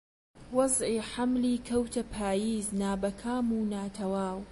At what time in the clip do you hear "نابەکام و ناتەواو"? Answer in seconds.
2.81-4.39